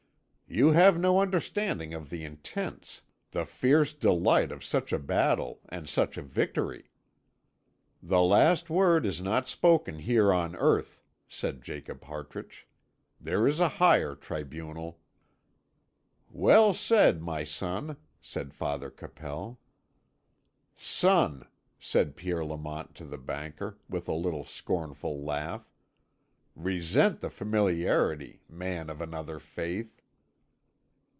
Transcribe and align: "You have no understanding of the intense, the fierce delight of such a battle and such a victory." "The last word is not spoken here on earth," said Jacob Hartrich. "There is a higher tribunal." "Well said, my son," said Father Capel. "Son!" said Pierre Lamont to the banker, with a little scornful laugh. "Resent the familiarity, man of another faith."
"You 0.53 0.71
have 0.71 0.99
no 0.99 1.21
understanding 1.21 1.93
of 1.93 2.09
the 2.09 2.25
intense, 2.25 3.03
the 3.29 3.45
fierce 3.45 3.93
delight 3.93 4.51
of 4.51 4.65
such 4.65 4.91
a 4.91 4.99
battle 4.99 5.61
and 5.69 5.87
such 5.87 6.17
a 6.17 6.21
victory." 6.21 6.89
"The 8.03 8.21
last 8.21 8.69
word 8.69 9.05
is 9.05 9.21
not 9.21 9.47
spoken 9.47 9.99
here 9.99 10.33
on 10.33 10.57
earth," 10.57 11.05
said 11.29 11.61
Jacob 11.63 12.03
Hartrich. 12.03 12.67
"There 13.17 13.47
is 13.47 13.61
a 13.61 13.69
higher 13.79 14.13
tribunal." 14.13 14.99
"Well 16.29 16.73
said, 16.73 17.21
my 17.21 17.45
son," 17.45 17.95
said 18.21 18.53
Father 18.53 18.89
Capel. 18.89 19.57
"Son!" 20.75 21.47
said 21.79 22.17
Pierre 22.17 22.43
Lamont 22.43 22.93
to 22.95 23.05
the 23.05 23.17
banker, 23.17 23.77
with 23.87 24.09
a 24.09 24.13
little 24.13 24.43
scornful 24.43 25.23
laugh. 25.23 25.71
"Resent 26.57 27.21
the 27.21 27.29
familiarity, 27.29 28.41
man 28.49 28.89
of 28.89 28.99
another 28.99 29.39
faith." 29.39 29.97